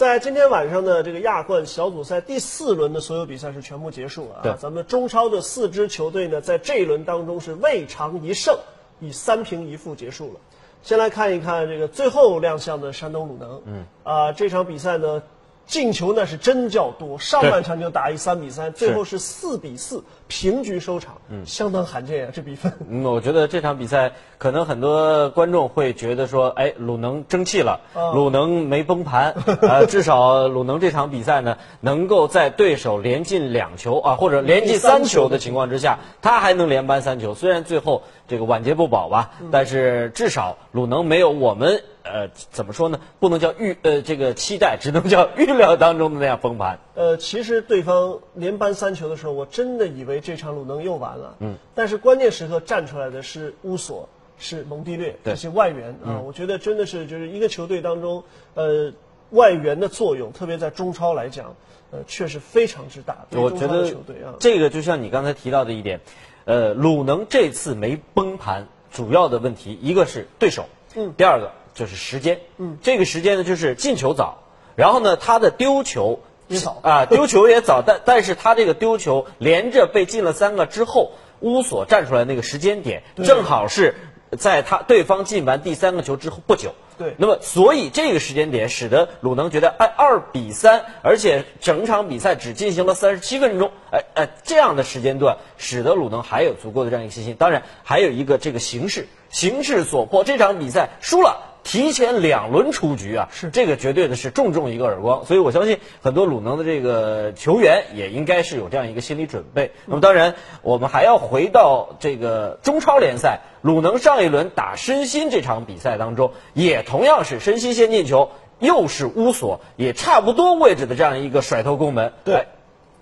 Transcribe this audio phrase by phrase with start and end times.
[0.00, 4.56] 在今天晚上的这个亚冠小组赛第四轮的所有比赛是全部结束了啊。
[4.58, 8.58] 咱们中超的四支球队呢，在这一轮当中是未尝一胜，
[8.98, 10.40] 以三平一负结束了。
[10.82, 15.22] 先来看一看这个最后亮相的山东鲁能，嗯，啊，这场比赛呢，
[15.70, 22.72] 进球那是真叫多，上半场就打一三比三，最后是四比四平局收场，嗯，相当罕见啊，这比分。
[22.88, 37.32] 嗯，我觉得这场比赛可能很多观众会觉得说，哎，鲁能争气了，哦鲁能没崩盘， 呃，至少鲁能这场比赛呢，能够在对手连进两球啊，或者连进三球的情况之下，他还能连扳三球。
[37.36, 41.80] 虽然最后这个晚节不保吧，但是至少鲁能没有我们
[42.12, 43.00] 呃怎么说呢？
[43.18, 46.78] 不能叫预呃这个期待，只能叫预料当中的那样崩盘。
[46.94, 51.36] 呃，其实对方连扳三球的时候，我真的以为这场鲁能又完了。
[51.40, 58.24] 嗯，但是关键时刻站出来的是乌索，是蒙蒂略对这些外援啊，我觉得真的是就是一个球队当中，
[58.54, 58.92] 呃，
[59.30, 61.54] 外援的作用，特别在中超来讲，
[61.90, 63.26] 呃，确实非常之大。
[63.32, 63.94] 我觉得
[64.38, 66.00] 这个就像你刚才提到的一点，
[66.44, 70.64] 呃，鲁能这次没崩盘，主要的问题一个是对手，
[70.96, 74.42] 嗯第二个就是时间，嗯，这个时间呢就是进球早，
[74.76, 83.94] 然后呢他的丢球也早啊，丢球也早，但但是他这个丢球连着被进了三个之后，乌索站出来那个时间点正好是
[84.36, 86.74] 在他对方进完第三个球之后不久。
[86.98, 97.36] 对那么所以这个时间点使得鲁能觉得，哎，二比三，而且整场比赛只进行了三十七分钟，哎哎，这样的时间段使得鲁能还有足够的这样一个信心。
[97.38, 101.49] 当然，还有一个这个形势，形势所迫，这场比赛输了。
[101.62, 103.50] 提前两轮出局啊，是。
[103.50, 109.72] 这个绝对的是重重一个耳光，所以我相信很多鲁能的这个球员也应该是有这样一个心理准备。
[109.86, 122.34] 那么当然，我们还要回到这个中超联赛，鲁能上一轮打申鑫这场比赛当中，也同样是申鑫先进球，又是乌索，也差不多位置的这样一个甩头攻门，对。
[122.34, 122.46] 哎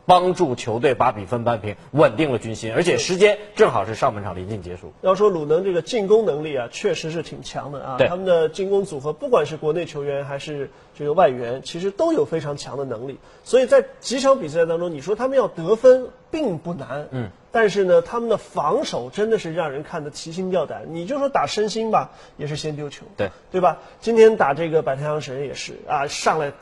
[0.09, 4.91] 帮助球队把比分扳平，稳定了军心，而且时间正好是上半场临近结束。
[5.03, 7.99] 要说鲁能这个进攻能力啊，确实是挺强的啊。
[7.99, 13.19] 对他们的进攻组合，不管是国内球员还是这个外援，其实都有非常强的能力。
[13.45, 20.87] 所以在几场比赛当中，你说他们要得分并不难，嗯，但是呢，他们的防守真的是让人看得提心吊胆。
[20.89, 23.77] 你就说打申鑫吧，也是先丢球，对对吧？
[24.01, 26.55] 今天打这个百太阳神也是啊，上来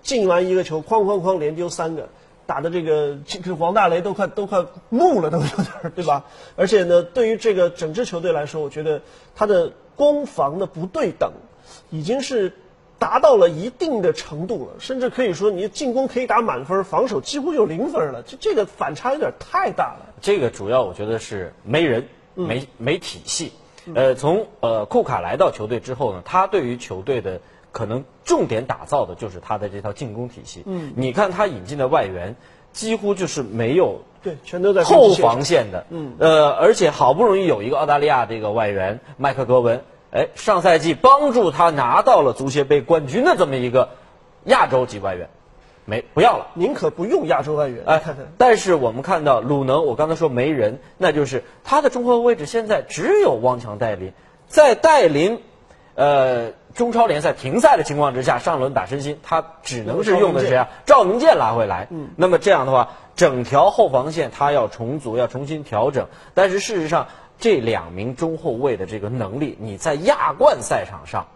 [0.00, 2.08] 进完一个球，哐哐哐连丢三个。
[2.46, 6.24] 打的这个这个王大雷都快都快怒了，都有点儿，对吧？
[6.56, 9.02] 而且呢，对于这个整支球队来说，我觉得
[9.34, 11.32] 他的攻防的不对等，
[11.90, 12.52] 已经是
[12.98, 20.14] 达到了一定的程度了，甚至可以说你进攻可以打满分，防守几乎就零分了，这这个反差有点太大了。
[20.20, 23.52] 这个主要我觉得是没人，嗯没没体系。
[23.94, 27.40] 呃，从呃库卡来到球队之后呢，他对于球队的
[27.74, 30.62] 可能重点打造的就是他的这套进攻体系。
[30.64, 32.36] 嗯，你看他引进的外援，
[32.72, 35.84] 几乎就是没有对，全都在后防线的。
[35.90, 43.88] 嗯，呃，而且好不容易有一个澳大利亚这个外援麦克格文，哎，上赛季帮助他拿到了足协杯冠军的这么一个
[44.44, 45.28] 亚洲级外援，
[45.84, 46.46] 没不要了。
[46.54, 47.84] 宁可不用亚洲外援。
[47.86, 54.12] 哎看看，但是我们看到鲁能，我刚才说没人，那就是他的中后卫位置现在只有汪强带领，
[54.46, 55.40] 在带领，
[55.96, 60.68] 呃，中超联赛停赛的情况之下，上轮打申鑫，他只能是用的谁啊？
[60.86, 61.86] 赵明剑拉回来。
[61.90, 66.08] 嗯，那么这样的话，整条后防线他要重组，要重新调整。
[66.34, 67.06] 但是事实上，
[67.38, 71.26] 这两名中后卫的这个能力，你在亚冠赛场上。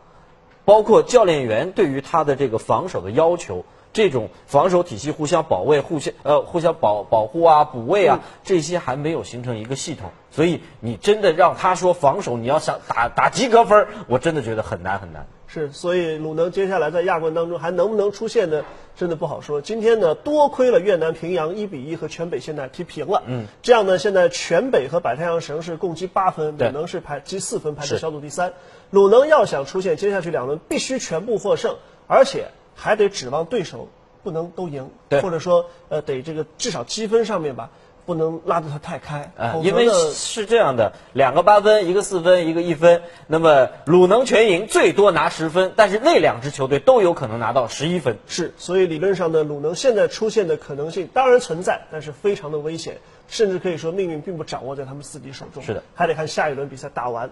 [0.64, 3.64] 包括教练员对于他的这个防守的要求，
[3.98, 15.26] 这种防守体系互相保卫、互相呃 互相保保护啊、补位啊，这些还没有形成一个系统，所以你真的让他说防守，你要想打打及格分，我真的觉得很难很难。
[15.48, 18.62] 是，所以鲁能接下来在亚冠当中还能不能出现呢？
[18.94, 19.60] 真的不好说。
[19.60, 28.52] 今天呢，多亏了越南平阳一比一和全北现代踢平了，嗯，这样呢，现在全北和百太阳神是共积八分，鲁能是排积四分，排在小组第三。
[28.90, 31.76] 鲁能要想出现接下去两轮，必须全部获胜，
[32.06, 32.48] 而且
[32.80, 33.88] 还得指望对手
[34.22, 37.70] 不能都赢，对或者说呃得这个至少积分上面吧，
[38.06, 43.02] 不能拉得他太开，啊，因为是这样的，两个八分，一个四分，一个一分。
[43.26, 48.16] 那么鲁能全赢，最多拿十分，但是那两支球队都有可能拿到十一分。
[48.28, 55.62] 是，所以理论上的，鲁能现在出现的可能性当然存在，但是非常的危险，甚至可以说命运并不掌握在他们自己手中。
[55.64, 57.30] 是的，还得看下一轮比赛打完。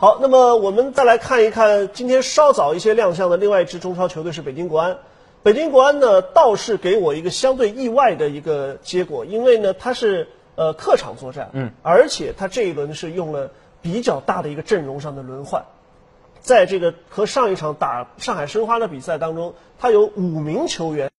[0.00, 4.98] 好，那么我们再来看一看今天稍早一些亮相的另外一支中超球队是北京国安。
[5.42, 13.50] 北京国安呢，倒是给我一个相对意外的一个结果，因为呢，他是呃客场作战，嗯，而且他这一轮是用了
[13.82, 15.64] 比较大的一个阵容上的轮换。
[16.40, 21.10] 在这个和上一场打上海申花的比赛当中，他有五名球员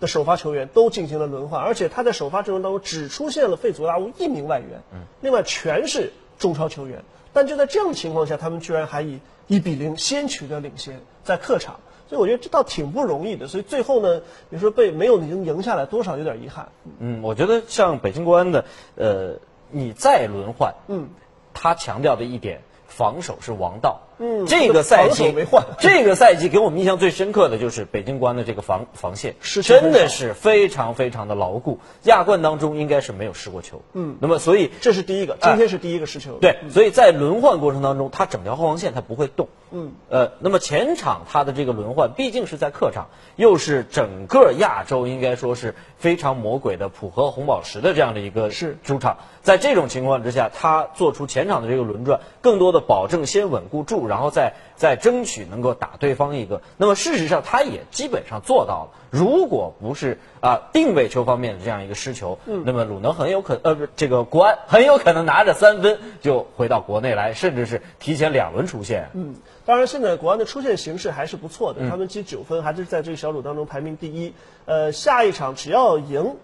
[0.00, 4.82] 的首发球员都进行了轮换，而且他在首发阵容当中只出现了费祖拉乌一名外援，
[5.22, 7.02] 另外全是中超球员。
[7.38, 13.46] 但就在这样的情况下，他们居然还以一比零先取得领先，在客场，所以我觉得这倒挺不容易的。
[13.46, 16.70] 所以最后呢，你说被没有赢赢下来，多少有点遗憾。
[16.98, 18.64] 嗯，我觉得像北京国安的，
[18.96, 19.38] 呃，
[19.70, 21.10] 你再轮换，嗯，
[21.54, 24.00] 他强调的一点，防守是王道。
[24.18, 31.78] 嗯这个赛季没换 这个赛季给我们印象最深刻的就是北京国安的这个防防线，是真的是非常非常的牢固。
[32.04, 33.82] 亚冠当中应该是没有失过球。
[33.92, 36.38] 嗯，那么所以这是第一个，今天是第一个失球。
[36.40, 39.48] 对，所以在轮换过程当中，他整条后防线他不会动。
[39.70, 56.62] 嗯，呃，那么前场他的这个轮换毕竟是在客场，又是整个亚洲应该说是非常魔鬼的浦和红宝石的这样的一个是主场，在这种情况之下，他做出前场的这个轮转，更多的保证先稳固住，然后再再争取能够打对方一个。
[56.76, 58.98] 那么事实上，他也基本上做到了。
[59.10, 69.10] 如果不是啊、定位球方面的这样一个失球，嗯那么鲁能很有可呃不是这个国安很有可能拿着三分就回到国内来，甚至是提前两轮出线。
[69.14, 69.34] 嗯，
[69.64, 74.34] 当然，现在国安的出线形势还是不错的，他们积九分，还是在这个小组当中排名第一。
[74.66, 76.36] 呃，下一场只要赢，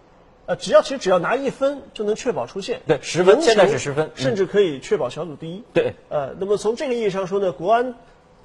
[0.47, 2.81] 呃，只要其实只要拿一分就能确保出线。
[2.87, 5.63] 对10分现在是10分嗯甚至可以确保小组第一。
[5.73, 7.95] 对，呃，那么从这个意义上说呢，国安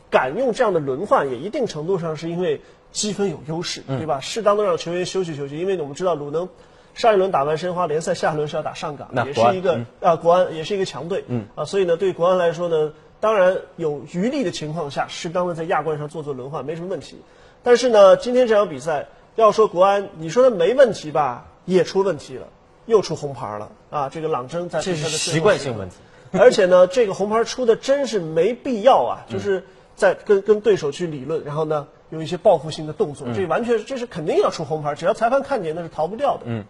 [0.09, 2.61] 敢用这样的轮换，也一定程度上是因为
[2.91, 4.19] 积分有优势，嗯对吧？
[4.19, 6.49] 适当的让球员休息休息，因为我们知道鲁能
[6.95, 17.17] 上一轮打完申花，联赛下一轮是要打上港也是一个、嗯啊国安也是一个强队，嗯啊，所以呢，对国安来说呢，当然有余力的情况下，适当的在亚冠上做做轮换没什么问题。
[17.61, 21.45] 但是呢，今天这场比赛要说国安，你说他没问题吧，
[21.75, 22.47] 也出问题了，
[22.85, 24.09] 又出红牌了啊！
[24.09, 25.95] 这个朗征在这是习惯性问题。
[26.37, 29.63] 而且呢，这个红牌出的真是没必要啊，就是
[29.95, 36.43] 在跟跟对手去理论，然后呢有一些报复性的动作，这完全这是肯定要出红牌，只要裁判看见那是逃不掉的。
[36.45, 36.65] 嗯，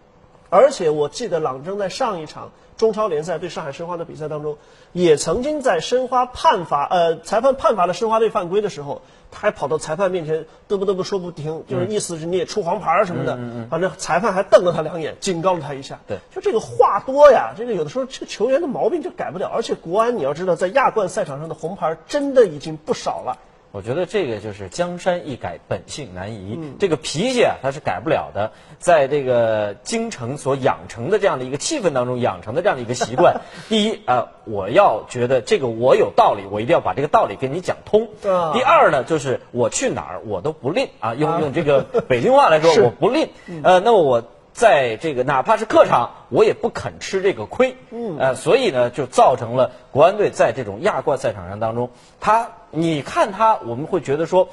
[0.50, 4.58] 而且我记得朗征在上一场中超联赛对上海申花的比赛当中，
[4.92, 13.38] 也曾经在申花判罚呃裁判判罚了申花队犯规的时候，他还跑到裁判面前嘚啵嘚啵说不停，就是意思是你也出黄牌儿什么的，
[13.70, 16.00] 反正裁判还瞪了他两眼，警告了他一下。
[16.08, 23.38] 对就这个话多呀，这个有的时候这个球员的毛病就改不了，而且国安你要知道，在亚冠赛场上的红牌真的已经不少了。
[23.72, 26.58] 我觉得这个就是江山易改，本性难移。
[26.80, 28.50] 这个脾气啊，它是改不了的。
[28.78, 33.40] 在这个京城所养成的这样的一个气氛当中，养成的这样的一个习惯。
[33.68, 38.08] 第一啊、我要觉得这个我有道理，我一定要把这个道理跟你讲通。
[38.24, 43.28] 啊第二呢，就是我去哪儿我都不吝啊，用用这个北京话来说， 是我不吝。
[43.62, 44.24] 呃，那么我。
[44.60, 47.78] 在这个哪怕是客场，我也不肯吃这个亏。
[47.90, 51.88] 嗯，呃，所以呢，就造成了国安队在这种亚冠赛场上当中，
[52.20, 54.50] 他你看他，我们会觉得说，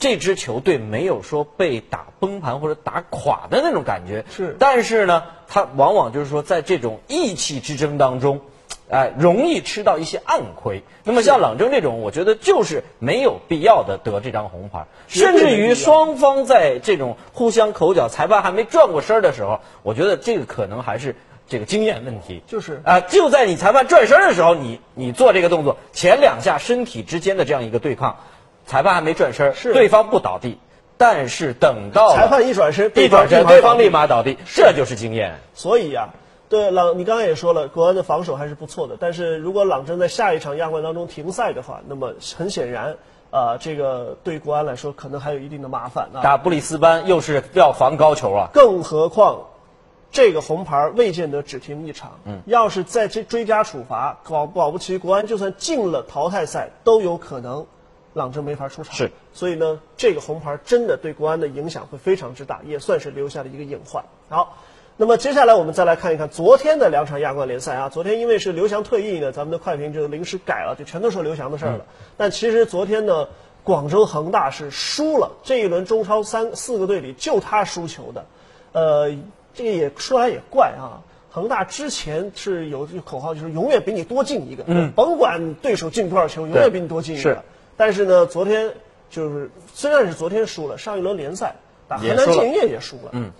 [0.00, 4.24] 这支球队没有说被打崩盘或者打垮的那种感觉。
[4.28, 8.40] 是但是呢，他往往就是说，在这种意气之争当中。
[8.88, 10.82] 哎，容易吃到一些暗亏。
[11.04, 21.16] 那么像朗征这种，我觉得就是没有必要的得这张红牌，甚至于双方在这种互相口角，裁判还没转过身儿的时候，我觉得这个可能还是
[21.48, 22.42] 这个经验问题。
[22.46, 28.16] 就是啊、就在你裁判转身的时候，你你做这个动作，前两下身体之间的这样一个对抗，
[28.66, 30.58] 裁判还没转身，是对方不倒地，
[30.96, 35.38] 但是等到裁判一转身，一转身，对方立马倒地，这就是经验。
[35.54, 36.10] 所以呀、
[36.48, 38.96] 对朗，你刚刚也说了，国安的防守还是不错的。
[39.00, 42.96] 但是如果朗征在下一场亚冠当中停赛的话，那么很显然，
[43.32, 46.22] 啊、这个对国安来说可能还有一定的麻烦啊。
[46.22, 49.40] 打布里斯班又是要防高球啊，更何况，
[50.12, 52.12] 这个红牌未见得只停一场。
[52.24, 57.66] 嗯，要是再追追加处罚，保保不齐国安就算进了淘汰赛，都有可能
[58.14, 58.94] 朗征没法出场。
[58.94, 64.04] 是，所以呢，这个红牌真的对国安的影响会非常之大，也算是留下了一个隐患。
[64.28, 64.56] 好。
[64.98, 67.90] 那么接下来我们再来看一看昨天的两场亚冠联赛啊。
[67.90, 71.84] 昨天因为是刘翔退役呢，咱们的快评就临时改了，就全都说刘翔的事儿了。
[72.16, 73.28] 但其实昨天呢，
[73.62, 78.24] 广州恒大是输了这一轮中超三四个队里就他输球的，
[78.72, 79.14] 呃，
[79.52, 81.04] 这个也说来也怪啊。
[81.30, 87.44] 恒大之前是有句口号，就是永远比你多进一个，嗯，甭管对手进多少球，永远比你多进一个。
[87.76, 88.72] 但是呢，昨天
[89.10, 93.30] 就是虽然是昨天输了，上一轮联赛打河南建业也输了，嗯。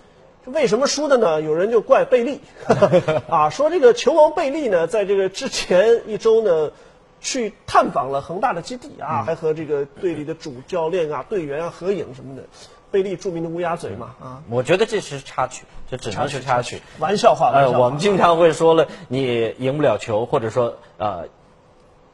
[0.53, 1.41] 为什么输的呢？
[1.41, 2.41] 有人就怪贝利，
[3.29, 6.71] 啊，说这个球王贝利呢，在这个之前一周呢，
[7.19, 12.43] 去探访了恒大的基地嗯啊，还和这个队里的主教练啊、队员啊合影什么的。
[12.89, 16.81] 贝利著名的乌鸦嘴嘛，啊，我觉得这是插曲，这只能是插曲。
[16.99, 21.25] 玩笑话，玩呃，我们经常会说了，你赢不了球，或者说呃，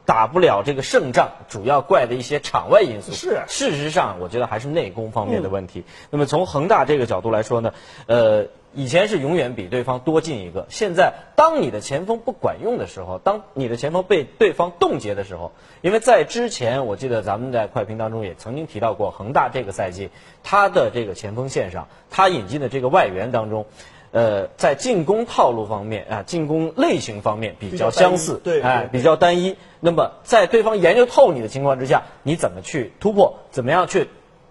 [0.06, 3.12] 打不了这个胜仗，主要怪的一些场外因素。
[3.12, 5.84] 是事实上，我觉得还是内功方面的问题。
[6.10, 7.72] 那么从恒大这个角度来说呢，
[8.06, 20.10] 呃，以前是永远比对方多进一个，现在当你的前锋不管用的时候，当你的前锋被对方冻结的时候，因为在之前我记得咱们在快评当中也曾经提到过，恒大这个赛季
[20.42, 23.66] 他的这个前锋线上，他引进的这个外援当中。
[24.14, 29.56] 呃，在进攻套路方面啊，进攻类型方面比较相似，对，哎，比较单一。
[29.80, 33.40] 那么，在对方研究透你的情况之下，你怎么去突破？
[33.50, 34.08] 怎么样去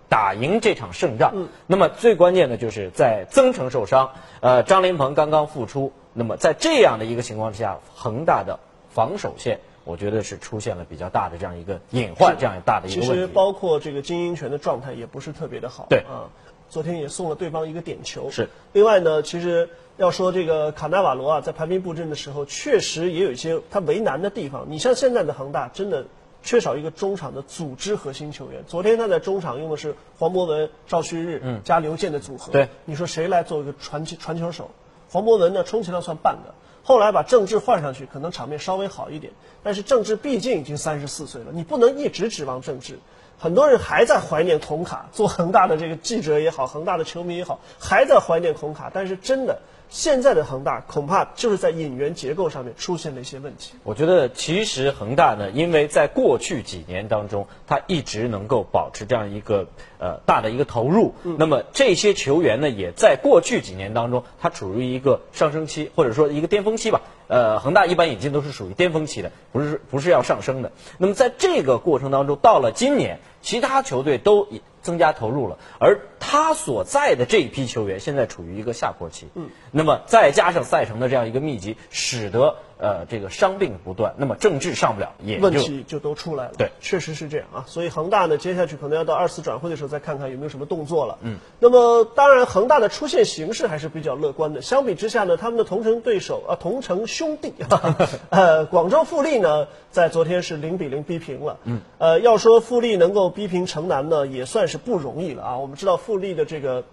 [0.09, 1.31] 打赢这场胜仗？
[1.33, 1.47] 嗯。
[1.65, 5.93] 那么最关键的就是在曾诚受伤，呃，张琳芃刚刚复出。
[6.11, 13.13] 那么在这样的一个情况之下，恒大的防守线，我觉得是出现了比较大的这样一个隐患，这样大的一个问题。
[13.15, 15.85] 其实包括这个金英权的状态也不是特别的好。
[15.89, 16.27] 对啊。
[16.73, 18.31] 昨天也送了对方一个点球。
[18.31, 18.49] 是。
[18.71, 24.65] 另外呢，其实要说这个卡纳瓦罗啊，在排兵布阵的时候，确实也有一些他为难的地方。
[24.67, 26.07] 你像现在的恒大，真的
[26.41, 28.63] 缺少一个中场的组织核心球员。
[28.65, 32.51] 昨天他在中场用的是黄博文、赵旭日加刘健的组合。
[32.51, 32.69] 对。
[32.85, 34.71] 你说谁来做一个传球传球手？
[35.11, 36.55] 黄博文呢，充其量算半个。
[36.81, 39.31] 后来把郑智换上去，可能场面稍微好一点。
[39.61, 42.97] 但是郑智毕竟已经三十四岁了，你不能一直指望郑智。
[43.43, 48.89] 很多人还在怀念孔卡，做恒大的这个记者也好，恒大的球迷也好，还在怀念孔卡。
[48.93, 49.59] 但是真的，
[49.93, 53.73] 现在的恒大恐怕就是在引援结构上面出现了一些问题。
[53.83, 59.67] 我觉得其实恒大呢，因为在过去几年当中，他一直能够保持这样一个
[59.99, 67.01] 呃大的一个投入，那么这些球员呢，也在过去几年当中，他处于一个上升期，或者说一个巅峰期吧。
[67.27, 70.71] 呃，恒大一般引进都是属于巅峰期的，不是不是要上升的。
[70.97, 73.19] 那么在这个过程当中，到了今年。
[73.43, 74.47] 其他球队都
[74.83, 79.29] 增加投入了，而他所在的这一批球员现在处于一个下坡期。
[79.33, 86.51] 嗯，那么再加上赛程的这样一个密集，使得呃这个伤病不断，那么政治上不了，也问题就都出来了。
[86.57, 87.63] 对，确实是这样啊。
[87.65, 91.17] 所以恒大呢，接下去可能要到二次转会的时候再看看有没有什么动作了。
[91.21, 94.61] 嗯，那么当然恒大的出现形势还是比较乐观的。
[94.61, 97.53] 相比之下呢，他们的同城对手啊，同城兄弟，
[98.29, 101.57] 呃，广州富力呢，在昨天是零比零逼平了。
[101.63, 105.57] 嗯，呃，要说富力能够逼平城南呢，也算是不容易了啊。
[105.57, 106.83] 我们知道富力的这个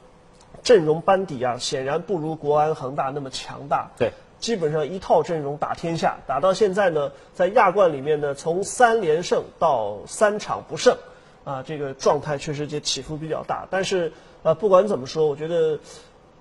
[0.63, 3.91] 阵容班底啊，显然不如国安、恒大那么强大。
[3.99, 10.97] 对，基本上一套阵容打天下，打到现在呢，在亚冠里面呢，从三连胜到三场不胜，
[11.45, 13.69] 啊，这个状态确实就起伏比较大。
[13.71, 15.79] 但是，呃，不管怎么说，我觉得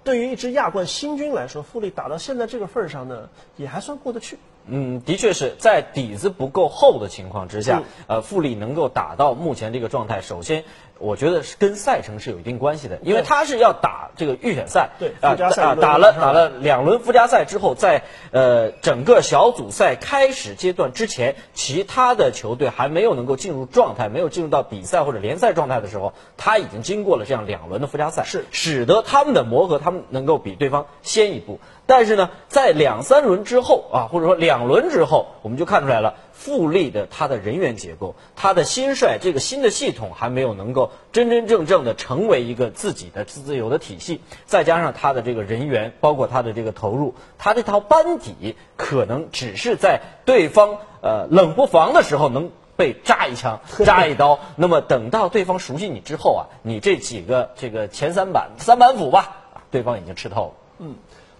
[0.03, 4.37] 对于一支亚冠新军来说，富力打到现在这个份儿上呢，也还算过得去。
[4.71, 10.63] 嗯，的确是在底子不够厚的情况之下，呃，富力能够打到目前这个状态，首先。
[10.99, 28.45] 我觉得是跟赛程是有一定关系的，因为他是要打这个预选赛，对，附加赛打了打了两轮附加赛之后，在呃整个小组赛开始阶段之前，其他的球队还没有能够进入状态，没有进入到比赛或者联赛状态的时候，他已经经过了这样两轮的附加赛，是。
[28.51, 31.59] 使得他们的磨合，他们能够比对方先一步。
[31.85, 59.35] 但是呢，在两三轮之后啊，或者说两轮之后，我们就看出来了，富力的他的人员结构，他的新帅这个新的系统还没有能够真真正正的成为一个自己的自由的体系，再加上他的这个人员，包括他的这个投入，他这套班底可能只是在对方呃冷不防的时候能被扎一枪、 扎一刀，那么等到对方熟悉你之后啊，你这几个这个前三板三板斧吧，
[59.71, 60.53] 对方已经吃透了。
[60.79, 60.95] 嗯。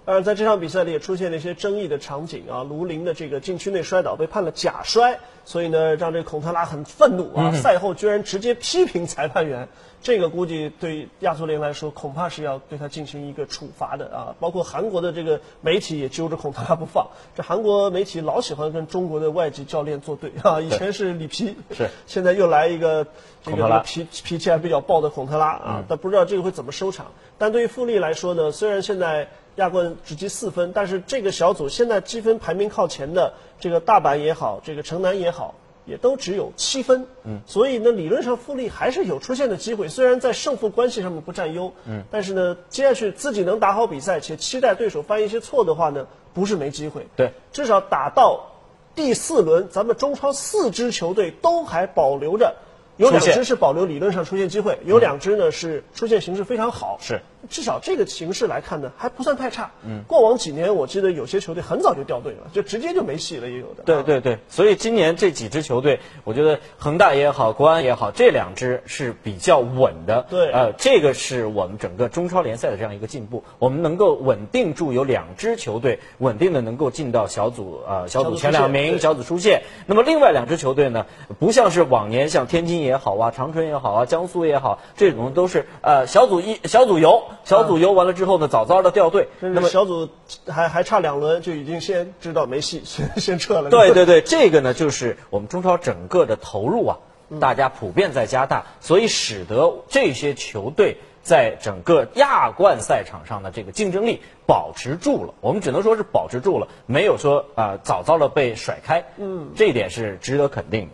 [0.10, 7.52] 当然，在这场比赛里也出现了一些争议的场景啊，卢林的这个禁区内摔倒被判了假摔，所以呢，让这孔特拉很愤怒啊。
[7.52, 9.70] 赛后居然直接批评裁判员，
[10.02, 14.36] 这个估计对亚足联来说恐怕是要对他进行一个处罚的啊。
[14.40, 20.62] 包括韩国的这个媒体也揪着孔特拉不放，这韩国媒体老喜欢跟中国的外籍教练作对啊。
[20.62, 23.08] 以前是里皮，是现在又来一个
[23.44, 25.84] 这个脾脾气还比较暴的孔特拉啊。
[25.88, 27.08] 但不知道这个会怎么收场。
[27.38, 29.28] 但对于富力来说呢，虽然现在。
[29.56, 35.56] 亚冠只积四分，但是这个小组现在积分排名靠前的这个大阪也好，这个城南也好，
[35.90, 37.08] 也都只有七分。
[37.24, 39.88] 嗯，所以呢，理论上富力还是有出现的机会。
[39.88, 47.08] 虽然在胜负关系上面不占优，嗯，但是呢，接下去自己能打好比赛，且期待对手犯一些错的话呢，不是没机会。
[47.16, 48.52] 对，至少打到
[48.96, 52.56] 第四轮，咱们中超四支球队都还保留着，
[53.00, 56.98] 有两支是保留理论上出现机会，有两支呢是出现形势非常好。
[57.02, 57.22] 是。
[57.50, 59.72] 至少这个形势来看呢，还不算太差。
[59.86, 63.84] 嗯，过往几年我记得有些球队很早就掉队了，就直接就没戏了，也有的。
[63.86, 70.26] 对对对，所以今年这几支球队，我觉得恒大也好，国安也好，这两支是比较稳的。
[70.30, 79.64] 对呃，这个是我们整个中超联赛的这样一个进步，我们能够稳定住有两支球队稳定的能够进到小组呃小组前两名，小组出线对小组出线。
[79.86, 81.06] 那么另外两支球队呢，
[81.40, 89.30] 不像是往年像天津也好啊，长春也好啊，江苏也好，这种都是呃小组一小组游，小组游完了之后呢，早早的掉队。
[89.40, 90.10] 甚那么小组
[90.48, 93.70] 还还差两轮就已经先知道没戏， 先先撤了。
[93.70, 96.98] 对对对，这个呢，就是我们中超整个的投入啊，
[97.40, 105.34] 大家普遍在加大，所以使得这些球队在整个亚冠赛场上的这个竞争力保持住了。
[105.42, 109.06] 我们只能说是保持住了，没有说啊、早早的被甩开。
[109.18, 110.92] 嗯，这一点是值得肯定的。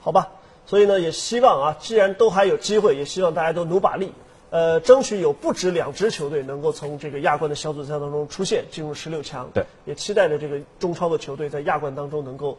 [0.00, 0.30] 好吧，
[0.72, 4.10] 所以呢，也希望啊，既然都还有机会，也希望大家都努把力，
[4.48, 9.50] 呃，争取有不止两支球队能够从这个亚冠的小组赛当中出现，进入十六强。
[9.52, 12.56] 对，也期待着这个中超的球队在亚冠当中能够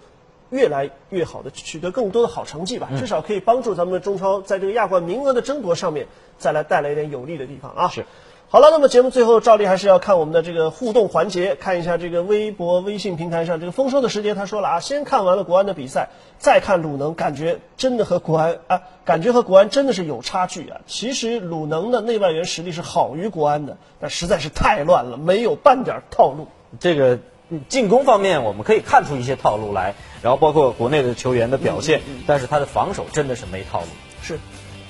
[0.52, 6.06] 越来越好的取得更多的好成绩吧，至少可以帮助咱们的中超在这个亚冠名额的争夺上面
[6.38, 7.88] 再来带来一点有利的地方啊。
[7.88, 8.06] 是。
[8.54, 20.82] 好了，那么节目最后照例还是要看我们的这个互动环节，看一下这个微博、微信平台上这个丰收的时节，他说了啊，先看完了国安的比赛，再看鲁能，感觉真的和国安啊，感觉和国安真的是有差距啊。
[20.86, 26.48] 其实鲁能的内外援实力是好于国安的，但实在是太乱了，没有半点套路。
[26.80, 27.18] 这个
[27.50, 33.88] 嗯进攻方面，我们可以看出一些套路来，然后包括国内的球员的表现，但是他的防守真的是没套路。
[34.22, 34.38] 是，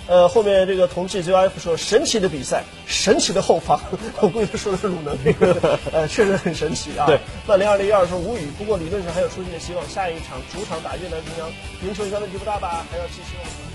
[0.07, 3.79] 呃，后面这个同济 ZF 说神奇的比赛，神奇的后防，
[4.19, 7.05] 我估计他说的是鲁能这个， 呃，确实很神奇啊。
[7.05, 7.17] 对，
[7.47, 9.87] 曼联二零一二说无语，不过理论上还有出线的希望。
[9.87, 11.49] 下一场主场打越南平阳，
[11.83, 12.85] 赢球应该问题不大吧？
[12.91, 13.72] 还要继续吗？